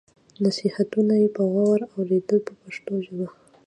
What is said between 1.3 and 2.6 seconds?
په غور اورېدل په